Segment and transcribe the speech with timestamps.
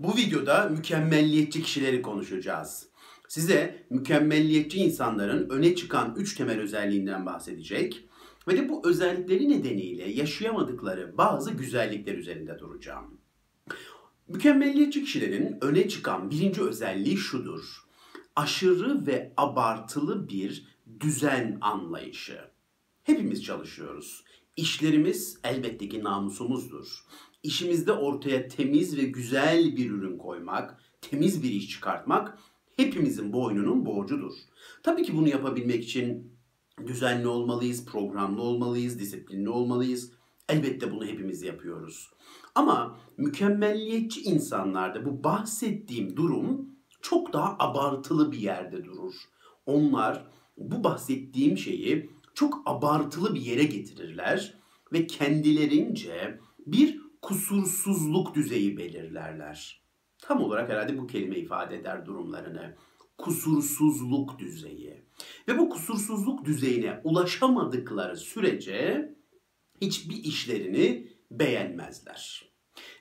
[0.00, 2.88] Bu videoda mükemmelliyetçi kişileri konuşacağız.
[3.28, 8.08] Size mükemmelliyetçi insanların öne çıkan 3 temel özelliğinden bahsedecek
[8.48, 13.20] ve de bu özellikleri nedeniyle yaşayamadıkları bazı güzellikler üzerinde duracağım.
[14.28, 17.84] Mükemmelliyetçi kişilerin öne çıkan birinci özelliği şudur.
[18.36, 20.66] Aşırı ve abartılı bir
[21.00, 22.40] düzen anlayışı.
[23.02, 24.24] Hepimiz çalışıyoruz.
[24.56, 27.04] İşlerimiz elbette ki namusumuzdur.
[27.44, 32.38] İşimizde ortaya temiz ve güzel bir ürün koymak, temiz bir iş çıkartmak
[32.76, 34.32] hepimizin boynunun borcudur.
[34.82, 36.32] Tabii ki bunu yapabilmek için
[36.86, 40.12] düzenli olmalıyız, programlı olmalıyız, disiplinli olmalıyız.
[40.48, 42.10] Elbette bunu hepimiz yapıyoruz.
[42.54, 46.68] Ama mükemmelliyetçi insanlarda bu bahsettiğim durum
[47.02, 49.14] çok daha abartılı bir yerde durur.
[49.66, 54.54] Onlar bu bahsettiğim şeyi çok abartılı bir yere getirirler
[54.92, 59.82] ve kendilerince bir kusursuzluk düzeyi belirlerler.
[60.18, 62.74] Tam olarak herhalde bu kelime ifade eder durumlarını.
[63.18, 65.02] Kusursuzluk düzeyi.
[65.48, 69.10] Ve bu kusursuzluk düzeyine ulaşamadıkları sürece
[69.80, 72.50] hiçbir işlerini beğenmezler.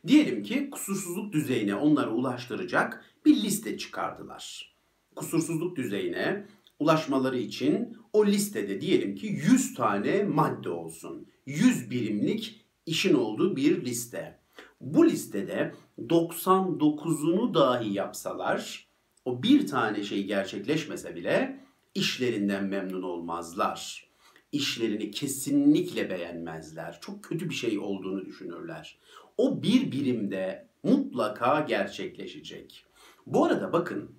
[0.07, 4.75] Diyelim ki kusursuzluk düzeyine onları ulaştıracak bir liste çıkardılar.
[5.15, 6.47] Kusursuzluk düzeyine
[6.79, 11.27] ulaşmaları için o listede diyelim ki 100 tane madde olsun.
[11.45, 14.39] 100 birimlik işin olduğu bir liste.
[14.81, 18.87] Bu listede 99'unu dahi yapsalar
[19.25, 21.59] o bir tane şey gerçekleşmese bile
[21.95, 24.07] işlerinden memnun olmazlar.
[24.51, 26.99] İşlerini kesinlikle beğenmezler.
[27.01, 28.97] Çok kötü bir şey olduğunu düşünürler.
[29.37, 32.85] O bir birimde mutlaka gerçekleşecek.
[33.25, 34.11] Bu arada bakın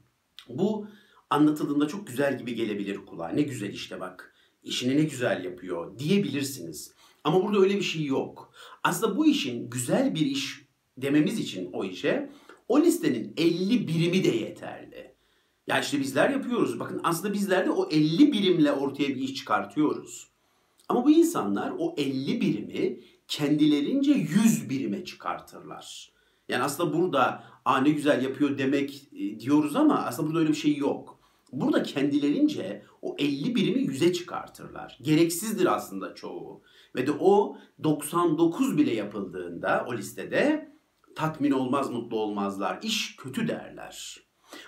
[0.49, 0.89] bu
[1.31, 3.29] anlatıldığında çok güzel gibi gelebilir kulağa.
[3.29, 4.35] Ne güzel işte bak.
[4.63, 6.95] İşini ne güzel yapıyor diyebilirsiniz.
[7.25, 8.53] Ama burada öyle bir şey yok.
[8.83, 10.65] Aslında bu işin güzel bir iş
[10.99, 12.31] dememiz için o işe
[12.69, 15.15] o listenin 50 birimi de yeterli.
[15.67, 16.81] Ya işte bizler yapıyoruz.
[16.81, 20.29] Bakın aslında bizler de o 50 birimle ortaya bir iş çıkartıyoruz.
[20.89, 26.13] Ama bu insanlar o 50 birimi kendilerince 100 birime çıkartırlar.
[26.49, 30.55] Yani aslında burada Aa, ne güzel yapıyor demek e, diyoruz ama aslında burada öyle bir
[30.55, 31.19] şey yok.
[31.61, 34.99] Burada kendilerince o 50 birimi 100'e çıkartırlar.
[35.03, 36.63] Gereksizdir aslında çoğu.
[36.97, 40.75] Ve de o 99 bile yapıldığında o listede
[41.15, 42.79] tatmin olmaz, mutlu olmazlar.
[42.83, 44.21] İş kötü derler.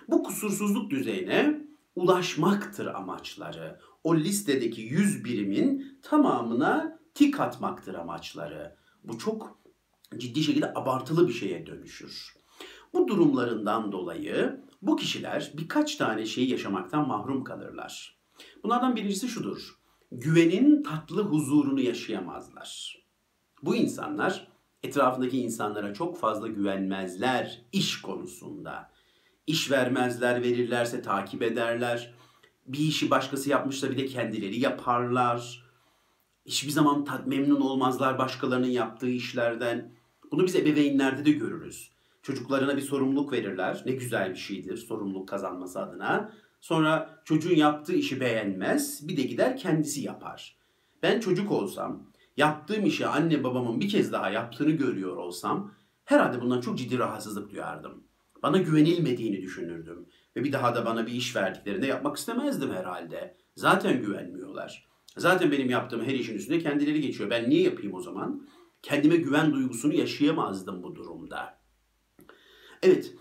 [0.08, 1.66] Bu kusursuzluk düzeyine
[1.97, 3.80] ulaşmaktır amaçları.
[4.04, 8.76] O listedeki 100 birimin tamamına tik atmaktır amaçları.
[9.04, 9.58] Bu çok
[10.16, 12.36] ciddi şekilde abartılı bir şeye dönüşür.
[12.92, 18.19] Bu durumlarından dolayı bu kişiler birkaç tane şeyi yaşamaktan mahrum kalırlar.
[18.64, 19.78] Bunlardan birincisi şudur.
[20.12, 22.98] Güvenin tatlı huzurunu yaşayamazlar.
[23.62, 24.48] Bu insanlar
[24.82, 28.91] etrafındaki insanlara çok fazla güvenmezler iş konusunda.
[29.47, 32.14] İş vermezler, verirlerse takip ederler.
[32.66, 35.66] Bir işi başkası yapmışsa bir de kendileri yaparlar.
[36.47, 39.92] Hiçbir zaman memnun olmazlar başkalarının yaptığı işlerden.
[40.32, 41.95] Bunu biz ebeveynlerde de görürüz.
[42.26, 43.82] Çocuklarına bir sorumluluk verirler.
[43.87, 46.32] Ne güzel bir şeydir sorumluluk kazanması adına.
[46.60, 49.09] Sonra çocuğun yaptığı işi beğenmez.
[49.09, 50.56] Bir de gider kendisi yapar.
[51.03, 56.60] Ben çocuk olsam, yaptığım işi anne babamın bir kez daha yaptığını görüyor olsam herhalde bundan
[56.60, 58.04] çok ciddi rahatsızlık duyardım.
[58.42, 60.06] Bana güvenilmediğini düşünürdüm.
[60.36, 63.36] Ve bir daha da bana bir iş verdiklerinde yapmak istemezdim herhalde.
[63.54, 64.88] Zaten güvenmiyorlar.
[65.16, 67.31] Zaten benim yaptığım her işin üstüne kendileri geçiyor.
[67.31, 68.48] Ben niye yapayım o zaman?
[68.82, 71.66] Kendime güven duygusunu yaşayamazdım bu durumda.
[72.82, 73.12] Evet,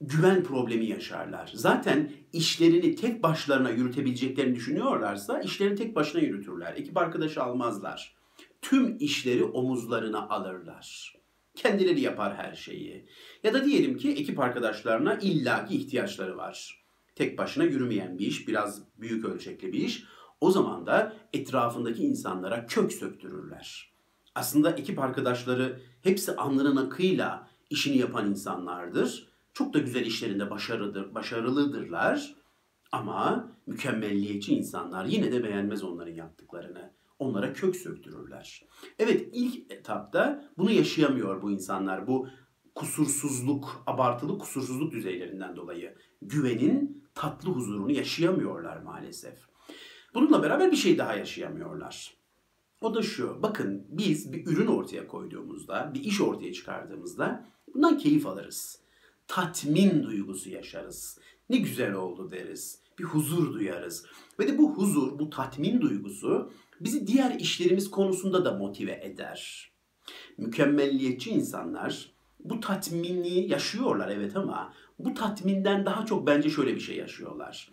[0.00, 1.50] güven problemi yaşarlar.
[1.54, 6.74] Zaten işlerini tek başlarına yürütebileceklerini düşünüyorlarsa işlerini tek başına yürütürler.
[6.76, 8.16] Ekip arkadaşı almazlar.
[8.62, 11.16] Tüm işleri omuzlarına alırlar.
[11.54, 13.06] Kendileri yapar her şeyi.
[13.42, 16.84] Ya da diyelim ki ekip arkadaşlarına illaki ihtiyaçları var.
[17.14, 20.04] Tek başına yürümeyen bir iş, biraz büyük ölçekli bir iş.
[20.40, 23.92] O zaman da etrafındaki insanlara kök söktürürler.
[24.34, 29.28] Aslında ekip arkadaşları hepsi alnının akıyla işini yapan insanlardır.
[29.52, 32.34] Çok da güzel işlerinde başarılıdır, başarılıdırlar.
[32.92, 36.90] Ama mükemmelliyetçi insanlar yine de beğenmez onların yaptıklarını.
[37.18, 38.64] Onlara kök söktürürler.
[38.98, 42.06] Evet ilk etapta bunu yaşayamıyor bu insanlar.
[42.06, 42.28] Bu
[42.74, 49.38] kusursuzluk, abartılı kusursuzluk düzeylerinden dolayı güvenin tatlı huzurunu yaşayamıyorlar maalesef.
[50.14, 52.14] Bununla beraber bir şey daha yaşayamıyorlar.
[52.80, 58.26] O da şu, bakın biz bir ürün ortaya koyduğumuzda, bir iş ortaya çıkardığımızda bundan keyif
[58.26, 58.78] alırız.
[59.26, 61.18] Tatmin duygusu yaşarız.
[61.50, 62.78] Ne güzel oldu deriz.
[62.98, 64.06] Bir huzur duyarız.
[64.38, 69.70] Ve de bu huzur, bu tatmin duygusu bizi diğer işlerimiz konusunda da motive eder.
[70.38, 76.96] Mükemmelliyetçi insanlar bu tatmini yaşıyorlar evet ama bu tatminden daha çok bence şöyle bir şey
[76.96, 77.70] yaşıyorlar.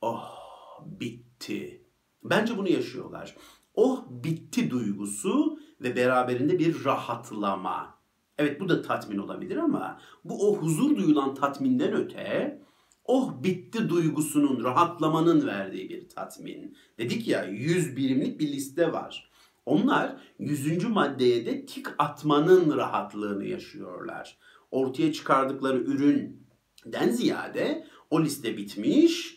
[0.00, 0.46] Oh
[0.84, 1.84] bitti.
[2.24, 3.36] Bence bunu yaşıyorlar.
[3.74, 7.95] Oh bitti duygusu ve beraberinde bir rahatlama.
[8.38, 12.58] Evet bu da tatmin olabilir ama bu o huzur duyulan tatminden öte
[13.04, 16.76] oh bitti duygusunun, rahatlamanın verdiği bir tatmin.
[16.98, 19.30] Dedik ya 100 birimlik bir liste var.
[19.66, 20.84] Onlar 100.
[20.84, 24.38] maddeye de tik atmanın rahatlığını yaşıyorlar.
[24.70, 29.36] Ortaya çıkardıkları üründen ziyade o liste bitmiş,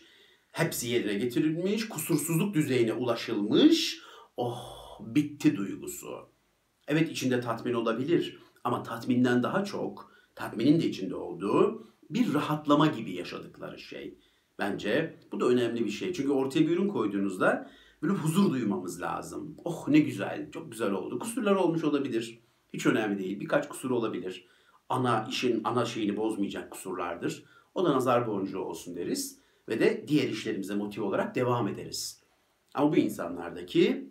[0.52, 4.00] hepsi yerine getirilmiş, kusursuzluk düzeyine ulaşılmış.
[4.36, 6.28] Oh bitti duygusu.
[6.88, 13.12] Evet içinde tatmin olabilir ama tatminden daha çok, tatminin de içinde olduğu bir rahatlama gibi
[13.12, 14.18] yaşadıkları şey.
[14.58, 16.12] Bence bu da önemli bir şey.
[16.12, 17.70] Çünkü ortaya bir ürün koyduğunuzda
[18.02, 19.56] böyle huzur duymamız lazım.
[19.64, 21.18] Oh ne güzel, çok güzel oldu.
[21.18, 22.40] Kusurlar olmuş olabilir.
[22.74, 23.40] Hiç önemli değil.
[23.40, 24.46] Birkaç kusur olabilir.
[24.88, 27.44] Ana işin ana şeyini bozmayacak kusurlardır.
[27.74, 29.38] O da nazar boncuğu olsun deriz.
[29.68, 32.22] Ve de diğer işlerimize motiv olarak devam ederiz.
[32.74, 34.10] Ama bu insanlardaki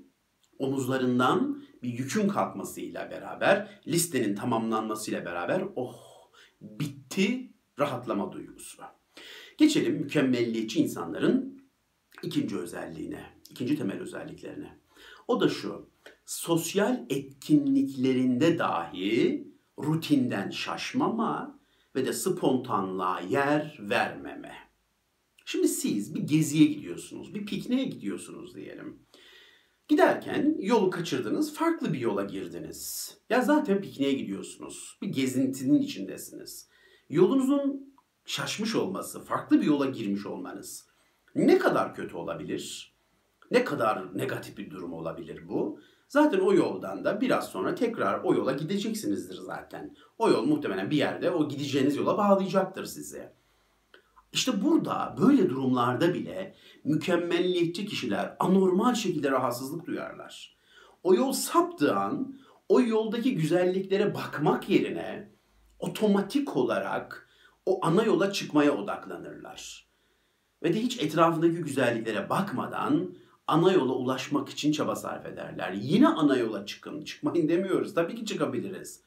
[0.60, 5.96] omuzlarından bir yükün kalkmasıyla beraber, listenin tamamlanmasıyla beraber oh
[6.62, 8.82] bitti rahatlama duygusu.
[9.58, 11.64] Geçelim mükemmelliyetçi insanların
[12.24, 14.80] ikinci özelliğine, ikinci temel özelliklerine.
[15.28, 15.90] O da şu,
[16.26, 19.48] sosyal etkinliklerinde dahi
[19.80, 21.60] rutinden şaşmama
[21.96, 24.54] ve de spontanlığa yer vermeme.
[25.46, 29.00] Şimdi siz bir geziye gidiyorsunuz, bir pikniğe gidiyorsunuz diyelim.
[29.90, 33.14] Giderken yolu kaçırdınız, farklı bir yola girdiniz.
[33.30, 34.98] Ya zaten pikniğe gidiyorsunuz.
[35.02, 36.70] Bir gezintinin içindesiniz.
[37.10, 37.94] Yolunuzun
[38.26, 40.90] şaşmış olması, farklı bir yola girmiş olmanız
[41.36, 42.96] ne kadar kötü olabilir?
[43.52, 45.80] Ne kadar negatif bir durum olabilir bu?
[46.08, 49.96] Zaten o yoldan da biraz sonra tekrar o yola gideceksinizdir zaten.
[50.18, 53.30] O yol muhtemelen bir yerde o gideceğiniz yola bağlayacaktır sizi.
[54.32, 60.58] İşte burada böyle durumlarda bile mükemmelliyetçi kişiler anormal şekilde rahatsızlık duyarlar.
[61.04, 62.40] O yol saptığı an
[62.70, 65.32] o yoldaki güzelliklere bakmak yerine
[65.80, 67.30] otomatik olarak
[67.66, 69.90] o ana yola çıkmaya odaklanırlar.
[70.64, 73.16] Ve de hiç etrafındaki güzelliklere bakmadan
[73.48, 75.72] ana yola ulaşmak için çaba sarf ederler.
[75.72, 77.94] Yine ana yola çıkın, çıkmayın demiyoruz.
[77.94, 79.04] Tabii ki çıkabiliriz.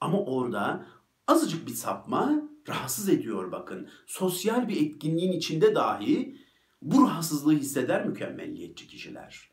[0.00, 0.86] Ama orada
[1.26, 3.88] azıcık bir sapma rahatsız ediyor bakın.
[4.06, 6.36] Sosyal bir etkinliğin içinde dahi
[6.82, 9.50] bu rahatsızlığı hisseder mükemmelliyetçi kişiler.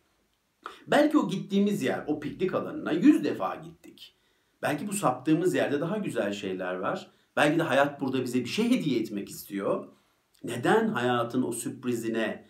[0.87, 4.15] Belki o gittiğimiz yer, o piknik alanına yüz defa gittik.
[4.61, 7.11] Belki bu saptığımız yerde daha güzel şeyler var.
[7.35, 9.87] Belki de hayat burada bize bir şey hediye etmek istiyor.
[10.43, 12.49] Neden hayatın o sürprizine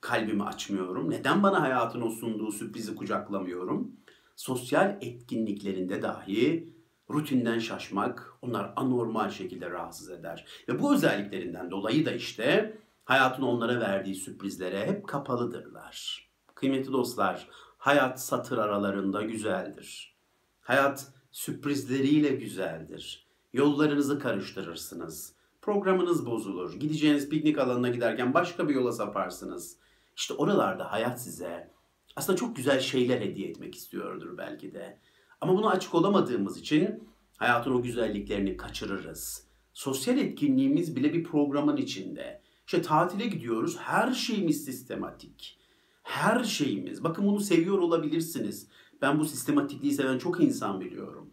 [0.00, 1.10] kalbimi açmıyorum?
[1.10, 3.96] Neden bana hayatın o sunduğu sürprizi kucaklamıyorum?
[4.36, 6.73] Sosyal etkinliklerinde dahi
[7.10, 10.46] rutinden şaşmak onlar anormal şekilde rahatsız eder.
[10.68, 16.28] Ve bu özelliklerinden dolayı da işte hayatın onlara verdiği sürprizlere hep kapalıdırlar.
[16.54, 17.48] Kıymetli dostlar,
[17.78, 20.16] hayat satır aralarında güzeldir.
[20.60, 23.26] Hayat sürprizleriyle güzeldir.
[23.52, 25.34] Yollarınızı karıştırırsınız.
[25.62, 26.74] Programınız bozulur.
[26.74, 29.76] Gideceğiniz piknik alanına giderken başka bir yola saparsınız.
[30.16, 31.70] İşte oralarda hayat size
[32.16, 34.98] aslında çok güzel şeyler hediye etmek istiyordur belki de.
[35.40, 39.46] Ama buna açık olamadığımız için hayatın o güzelliklerini kaçırırız.
[39.72, 42.42] Sosyal etkinliğimiz bile bir programın içinde.
[42.66, 45.58] İşte tatile gidiyoruz, her şeyimiz sistematik.
[46.02, 47.04] Her şeyimiz.
[47.04, 48.68] Bakın bunu seviyor olabilirsiniz.
[49.02, 51.30] Ben bu sistematikliği seven çok insan biliyorum.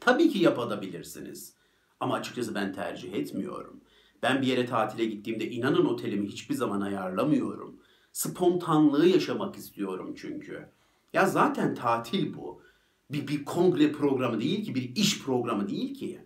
[0.00, 1.54] Tabii ki yapabilirsiniz.
[2.00, 3.80] Ama açıkçası ben tercih etmiyorum.
[4.22, 7.80] Ben bir yere tatile gittiğimde inanın otelimi hiçbir zaman ayarlamıyorum.
[8.12, 10.68] Spontanlığı yaşamak istiyorum çünkü.
[11.12, 12.62] Ya zaten tatil bu
[13.10, 16.20] bir, bir kongre programı değil ki, bir iş programı değil ki.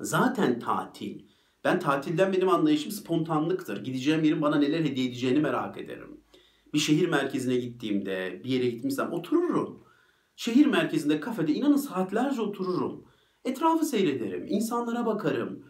[0.00, 1.22] Zaten tatil.
[1.64, 3.84] Ben tatilden benim anlayışım spontanlıktır.
[3.84, 6.20] Gideceğim yerin bana neler hediye edeceğini merak ederim.
[6.74, 9.84] Bir şehir merkezine gittiğimde, bir yere gitmişsem otururum.
[10.36, 13.04] Şehir merkezinde kafede inanın saatlerce otururum.
[13.44, 15.64] Etrafı seyrederim, insanlara bakarım,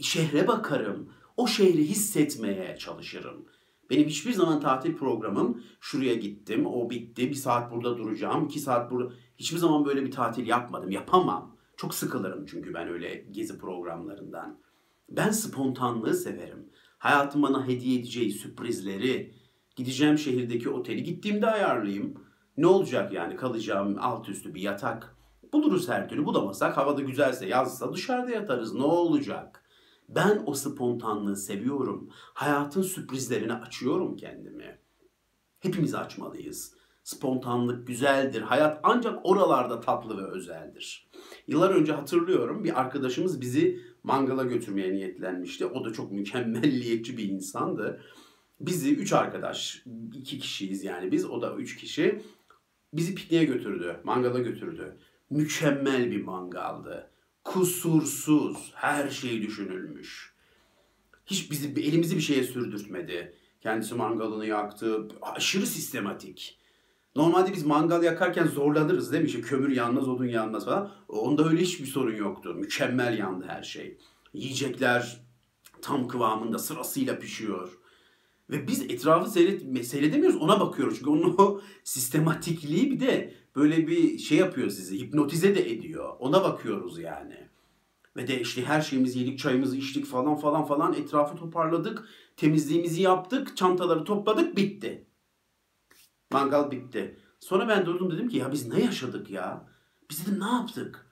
[0.00, 3.44] şehre bakarım, o şehri hissetmeye çalışırım.
[3.90, 8.90] Benim hiçbir zaman tatil programım şuraya gittim, o bitti, bir saat burada duracağım, iki saat
[8.90, 9.12] burada.
[9.38, 11.56] Hiçbir zaman böyle bir tatil yapmadım, yapamam.
[11.76, 14.58] Çok sıkılırım çünkü ben öyle gezi programlarından.
[15.08, 16.70] Ben spontanlığı severim.
[16.98, 19.34] Hayatım bana hediye edeceği sürprizleri,
[19.76, 22.14] gideceğim şehirdeki oteli gittiğimde ayarlayayım.
[22.56, 25.16] Ne olacak yani kalacağım alt üstü bir yatak.
[25.52, 29.62] Buluruz her türlü bulamasak havada güzelse yazsa dışarıda yatarız ne olacak?
[30.08, 32.08] Ben o spontanlığı seviyorum.
[32.12, 34.78] Hayatın sürprizlerini açıyorum kendimi.
[35.60, 36.74] Hepimiz açmalıyız.
[37.06, 38.42] Spontanlık güzeldir.
[38.42, 41.06] Hayat ancak oralarda tatlı ve özeldir.
[41.46, 45.66] Yıllar önce hatırlıyorum bir arkadaşımız bizi mangala götürmeye niyetlenmişti.
[45.66, 48.02] O da çok mükemmelliyetçi bir insandı.
[48.60, 49.84] Bizi üç arkadaş,
[50.14, 52.22] iki kişiyiz yani biz, o da üç kişi.
[52.92, 54.96] Bizi pikniğe götürdü, mangala götürdü.
[55.30, 57.10] Mükemmel bir mangaldı.
[57.44, 60.34] Kusursuz, her şey düşünülmüş.
[61.26, 63.34] Hiç bizi, elimizi bir şeye sürdürtmedi.
[63.60, 66.58] Kendisi mangalını yaktı, aşırı sistematik.
[67.16, 69.28] Normalde biz mangal yakarken zorlanırız değil mi?
[69.28, 70.90] İşte kömür yanmaz, odun yanmaz falan.
[71.08, 72.54] Onda öyle hiçbir sorun yoktu.
[72.54, 73.98] Mükemmel yandı her şey.
[74.32, 75.20] Yiyecekler
[75.82, 77.78] tam kıvamında sırasıyla pişiyor.
[78.50, 80.98] Ve biz etrafı seyret, seyredemiyoruz ona bakıyoruz.
[80.98, 85.00] Çünkü onun o sistematikliği bir de böyle bir şey yapıyor sizi.
[85.00, 86.12] Hipnotize de ediyor.
[86.18, 87.48] Ona bakıyoruz yani.
[88.16, 90.94] Ve de işte her şeyimizi yedik, çayımızı içtik falan falan falan.
[90.94, 92.04] Etrafı toparladık.
[92.36, 93.56] Temizliğimizi yaptık.
[93.56, 94.56] Çantaları topladık.
[94.56, 95.05] Bitti.
[96.32, 97.18] Mangal bitti.
[97.40, 99.68] Sonra ben durdum dedim ki ya biz ne yaşadık ya?
[100.10, 101.06] Biz dedim ne yaptık?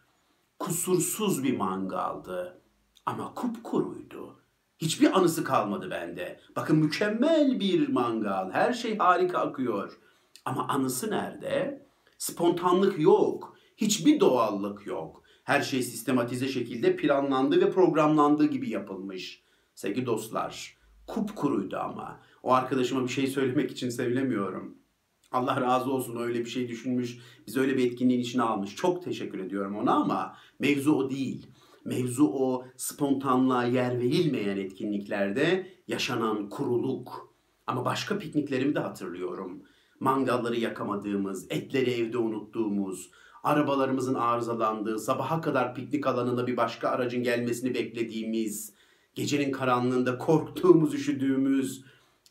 [0.58, 2.60] Kusursuz bir mangaldı.
[3.06, 4.40] Ama kupkuruydu.
[4.78, 6.40] Hiçbir anısı kalmadı bende.
[6.56, 8.50] Bakın mükemmel bir mangal.
[8.50, 9.98] Her şey harika akıyor.
[10.44, 11.86] Ama anısı nerede?
[12.18, 13.56] Spontanlık yok.
[13.76, 15.22] Hiçbir doğallık yok.
[15.44, 19.42] Her şey sistematize şekilde planlandı ve programlandığı gibi yapılmış.
[19.74, 22.20] Sevgili dostlar, kupkuruydu ama.
[22.42, 24.78] O arkadaşıma bir şey söylemek için söylemiyorum.
[25.34, 28.76] Allah razı olsun öyle bir şey düşünmüş, biz öyle bir etkinliğin içine almış.
[28.76, 31.46] Çok teşekkür ediyorum ona ama mevzu o değil.
[31.84, 37.34] Mevzu o spontanlığa yer verilmeyen etkinliklerde yaşanan kuruluk.
[37.66, 39.62] Ama başka pikniklerimi de hatırlıyorum.
[40.00, 43.10] Mangalları yakamadığımız, etleri evde unuttuğumuz,
[43.42, 48.74] arabalarımızın arızalandığı, sabaha kadar piknik alanında bir başka aracın gelmesini beklediğimiz,
[49.14, 51.84] gecenin karanlığında korktuğumuz, üşüdüğümüz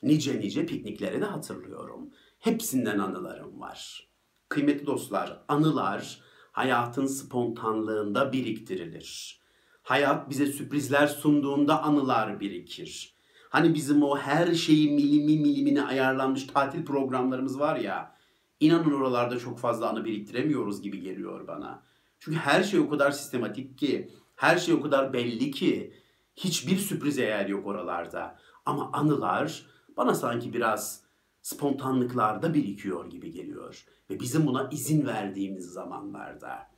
[0.04, 2.10] nice nice piknikleri de hatırlıyorum.
[2.44, 4.08] Hepsinden anılarım var.
[4.50, 6.22] Kıymetli dostlar, anılar
[6.52, 9.40] hayatın spontanlığında biriktirilir.
[9.84, 13.16] Hayat bize sürprizler sunduğunda anılar birikir.
[13.50, 18.16] Hani bizim o her şeyi milimi milimine ayarlanmış tatil programlarımız var ya.
[18.60, 21.84] İnanın oralarda çok fazla anı biriktiremiyoruz gibi geliyor bana.
[22.20, 25.94] Çünkü her şey o kadar sistematik ki, her şey o kadar belli ki
[26.36, 28.40] hiçbir sürprize yer yok oralarda.
[28.66, 29.66] Ama anılar
[29.98, 31.04] bana sanki biraz
[31.44, 33.86] spontanlıklarda birikiyor gibi geliyor.
[34.10, 36.72] Ve bizim buna izin verdiğimiz zamanlarda.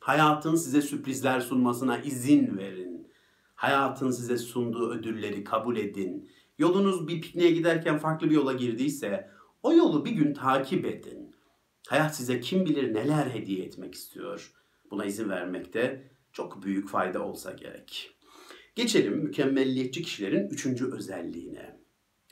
[0.00, 3.12] Hayatın size sürprizler sunmasına izin verin.
[3.54, 6.30] Hayatın size sunduğu ödülleri kabul edin.
[6.58, 9.30] Yolunuz bir pikniğe giderken farklı bir yola girdiyse
[9.62, 11.34] o yolu bir gün takip edin.
[11.88, 14.52] Hayat size kim bilir neler hediye etmek istiyor.
[14.90, 18.10] Buna izin vermekte çok büyük fayda olsa gerek.
[18.74, 21.85] Geçelim mükemmelliyetçi kişilerin üçüncü özelliğine.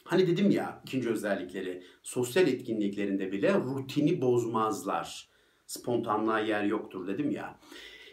[0.04, 5.28] Hani dedim ya ikinci özellikleri sosyal etkinliklerinde bile rutini bozmazlar.
[5.66, 7.58] Spontanlığa yer yoktur dedim ya.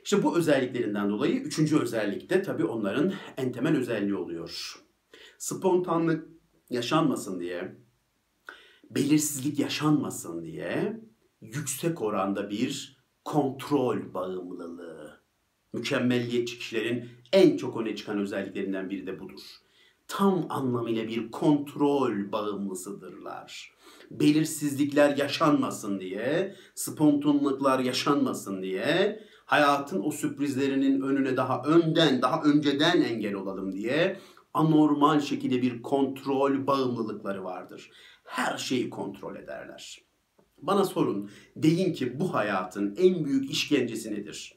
[0.04, 4.76] İşte bu özelliklerinden dolayı üçüncü özellikte tabii onların en temel özelliği oluyor.
[5.38, 6.28] Spontanlık
[6.70, 7.76] yaşanmasın diye,
[8.90, 11.02] belirsizlik yaşanmasın diye
[11.42, 15.22] yüksek oranda bir kontrol bağımlılığı.
[15.74, 19.42] Mükemmelliyetçi kişilerin en çok öne çıkan özelliklerinden biri de budur
[20.12, 23.74] tam anlamıyla bir kontrol bağımlısıdırlar.
[24.12, 33.34] Belirsizlikler yaşanmasın diye, spontanlıklar yaşanmasın diye, hayatın o sürprizlerinin önüne daha önden, daha önceden engel
[33.34, 34.20] olalım diye
[34.54, 37.92] anormal şekilde bir kontrol bağımlılıkları vardır.
[38.24, 40.02] Her şeyi kontrol ederler.
[40.62, 44.56] Bana sorun, deyin ki bu hayatın en büyük işkencesi nedir?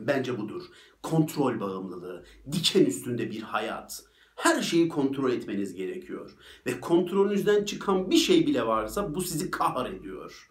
[0.00, 0.62] Bence budur.
[1.02, 4.11] Kontrol bağımlılığı, diken üstünde bir hayat
[4.42, 6.36] her şeyi kontrol etmeniz gerekiyor.
[6.66, 10.50] Ve kontrolünüzden çıkan bir şey bile varsa bu sizi kahrediyor.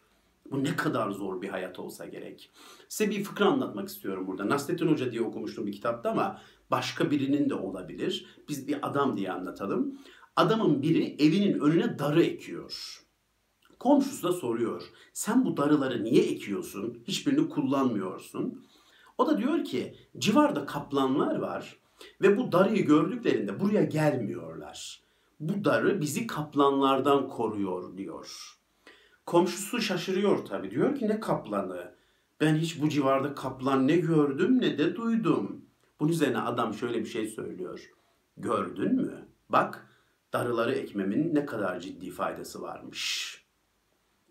[0.51, 2.51] Bu ne kadar zor bir hayat olsa gerek.
[2.89, 4.49] Size bir fıkra anlatmak istiyorum burada.
[4.49, 8.25] Nasrettin Hoca diye okumuştum bir kitapta ama başka birinin de olabilir.
[8.49, 9.99] Biz bir adam diye anlatalım.
[10.35, 13.01] Adamın biri evinin önüne darı ekiyor.
[13.79, 14.83] Komşusu da soruyor.
[15.13, 17.03] Sen bu darıları niye ekiyorsun?
[17.07, 18.65] Hiçbirini kullanmıyorsun.
[19.17, 21.80] O da diyor ki civarda kaplanlar var.
[22.21, 25.01] Ve bu darıyı gördüklerinde buraya gelmiyorlar.
[25.39, 28.57] Bu darı bizi kaplanlardan koruyor diyor.
[29.25, 30.71] Komşusu şaşırıyor tabi.
[30.71, 31.95] Diyor ki ne kaplanı?
[32.41, 35.65] Ben hiç bu civarda kaplan ne gördüm ne de duydum.
[35.99, 37.91] Bunun üzerine adam şöyle bir şey söylüyor.
[38.37, 39.27] Gördün mü?
[39.49, 39.87] Bak
[40.33, 43.31] darıları ekmemin ne kadar ciddi faydası varmış.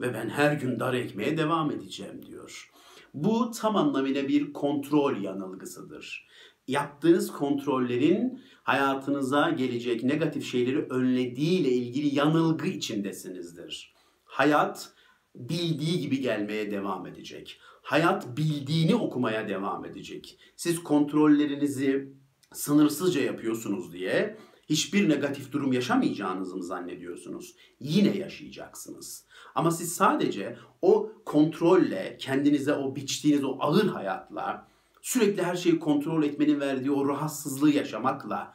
[0.00, 2.70] Ve ben her gün dar ekmeye devam edeceğim diyor.
[3.14, 6.28] Bu tam anlamıyla bir kontrol yanılgısıdır
[6.68, 13.94] yaptığınız kontrollerin hayatınıza gelecek negatif şeyleri önlediği ile ilgili yanılgı içindesinizdir.
[14.24, 14.92] Hayat
[15.34, 17.60] bildiği gibi gelmeye devam edecek.
[17.82, 20.38] hayat bildiğini okumaya devam edecek.
[20.56, 22.12] Siz kontrollerinizi
[22.52, 24.36] sınırsızca yapıyorsunuz diye
[24.68, 27.54] hiçbir negatif durum yaşamayacağınızı mı zannediyorsunuz?
[27.80, 29.26] Yine yaşayacaksınız.
[29.54, 34.69] Ama siz sadece o kontrolle, kendinize o biçtiğiniz o ağır hayatla,
[35.02, 38.54] sürekli her şeyi kontrol etmenin verdiği o rahatsızlığı yaşamakla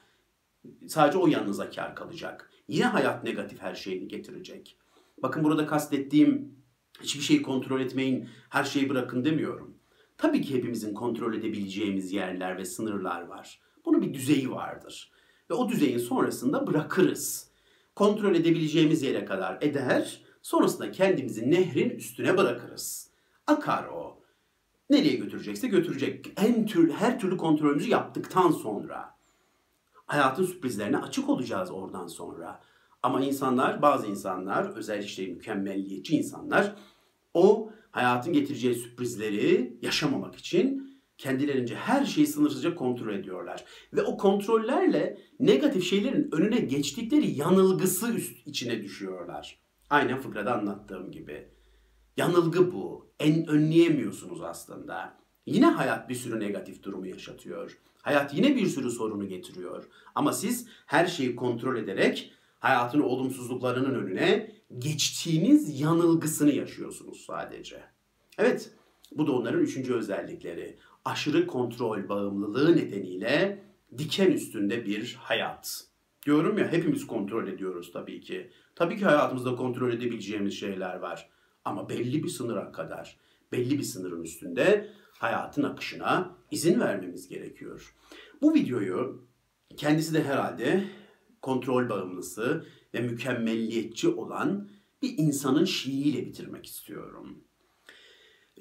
[0.88, 2.52] sadece o yanınıza kar kalacak.
[2.68, 4.78] Yine hayat negatif her şeyini getirecek.
[5.24, 6.56] Bakın burada kastettiğim
[7.02, 9.78] hiçbir şeyi kontrol etmeyin, her şeyi bırakın demiyorum.
[10.18, 13.60] Tabii ki hepimizin kontrol edebileceğimiz yerler ve sınırlar var.
[13.86, 15.12] Bunun bir düzeyi vardır.
[15.50, 17.50] Ve o düzeyin sonrasında bırakırız.
[17.96, 23.10] Kontrol edebileceğimiz yere kadar eder, sonrasında kendimizi nehrin üstüne bırakırız.
[23.48, 24.20] Akar o.
[24.90, 26.34] Nereye götürecekse götürecek.
[26.38, 29.16] En tür, her türlü kontrolümüzü yaptıktan sonra.
[30.06, 32.62] Hayatın sürprizlerine açık olacağız oradan sonra.
[33.04, 36.76] Ama insanlar, bazı insanlar, özel işte mükemmelliyetçi insanlar
[37.34, 40.86] o hayatın getireceği sürprizleri yaşamamak için
[41.18, 43.66] kendilerince her şeyi sınırsızca kontrol ediyorlar.
[43.94, 49.60] Ve o kontrollerle negatif şeylerin önüne geçtikleri yanılgısı üst içine düşüyorlar.
[49.90, 51.48] Aynen fıkrada anlattığım gibi.
[52.18, 53.05] Yanılgı bu.
[53.20, 55.18] En önleyemiyorsunuz aslında.
[55.46, 57.78] Yine hayat bir sürü negatif durumu yaşatıyor.
[58.02, 59.88] Hayat yine bir sürü sorunu getiriyor.
[60.16, 67.84] Ama siz her şeyi kontrol ederek hayatın olumsuzluklarının önüne geçtiğiniz yanılgısını yaşıyorsunuz sadece.
[68.38, 68.72] Evet,
[69.12, 70.78] bu da onların üçüncü özellikleri.
[71.06, 73.64] Aşırı kontrol bağımlılığı nedeniyle
[73.98, 75.84] diken üstünde bir hayat.
[76.26, 78.52] Diyorum ya hepimiz kontrol ediyoruz tabii ki.
[78.76, 81.30] Tabii ki hayatımızda kontrol edebileceğimiz şeyler var.
[81.66, 83.18] Ama belli bir sınıra kadar,
[83.52, 87.96] belli bir sınırın üstünde hayatın akışına izin vermemiz gerekiyor.
[88.42, 89.28] Bu videoyu
[89.78, 90.84] kendisi de herhalde
[91.42, 94.70] kontrol bağımlısı ve mükemmelliyetçi olan
[95.02, 97.44] bir insanın şiiriyle bitirmek istiyorum.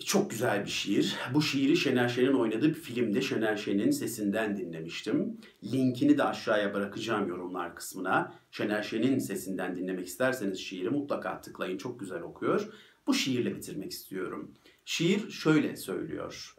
[0.05, 1.17] Çok güzel bir şiir.
[1.35, 5.41] Bu şiiri Şener Şen'in oynadığı bir filmde Şener Şen'in sesinden dinlemiştim.
[5.73, 8.35] Linkini de aşağıya bırakacağım yorumlar kısmına.
[8.51, 11.79] Şener Şen'in sesinden dinlemek isterseniz şiiri mutlaka tıklayın.
[11.79, 12.69] Çok güzel okuyor.
[13.07, 14.55] Bu şiirle bitirmek istiyorum.
[14.85, 16.55] Şiir şöyle söylüyor.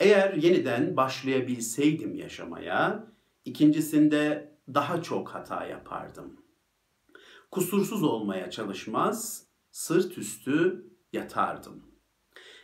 [0.00, 3.06] Eğer yeniden başlayabilseydim yaşamaya,
[3.44, 6.36] ikincisinde daha çok hata yapardım.
[7.50, 11.82] Kusursuz olmaya çalışmaz, sırt üstü yatardım.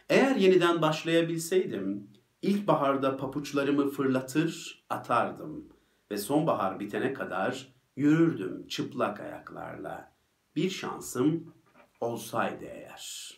[0.09, 2.11] Eğer yeniden başlayabilseydim,
[2.43, 5.69] ilkbaharda papuçlarımı fırlatır atardım
[6.11, 10.13] ve sonbahar bitene kadar yürürdüm çıplak ayaklarla.
[10.57, 11.55] Bir şansım
[12.01, 13.31] olsaydı eğer.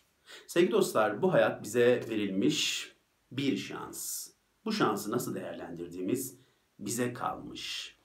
[0.46, 2.92] Sevgili dostlar, bu hayat bize verilmiş
[3.32, 4.30] bir şans.
[4.64, 6.38] Bu şansı nasıl değerlendirdiğimiz
[6.78, 7.96] bize kalmış.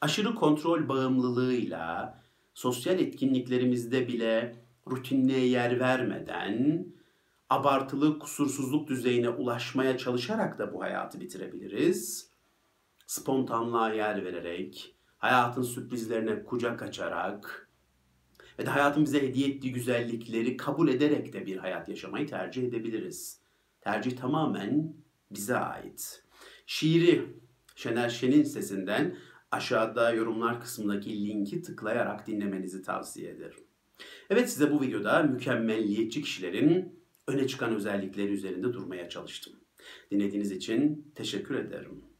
[0.00, 2.18] Aşırı kontrol bağımlılığıyla
[2.54, 6.86] sosyal etkinliklerimizde bile rutinliğe yer vermeden
[7.50, 12.30] abartılı kusursuzluk düzeyine ulaşmaya çalışarak da bu hayatı bitirebiliriz.
[13.06, 17.63] Spontanlığa yer vererek, hayatın sürprizlerine kucak açarak
[18.58, 23.40] ve de hayatın bize hediye ettiği güzellikleri kabul ederek de bir hayat yaşamayı tercih edebiliriz.
[23.80, 24.94] Tercih tamamen
[25.30, 26.22] bize ait.
[26.66, 27.22] Şiiri
[27.76, 29.16] Şener Şen'in sesinden
[29.50, 33.64] aşağıda yorumlar kısmındaki linki tıklayarak dinlemenizi tavsiye ederim.
[34.30, 39.52] Evet size bu videoda mükemmelliyetçi kişilerin öne çıkan özellikleri üzerinde durmaya çalıştım.
[40.10, 42.13] Dinlediğiniz için teşekkür ederim.